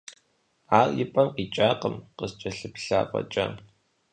[0.79, 3.45] Ар и пӀэм къикӀакъым, къыскӀэлъыплъа фӀэкӀа.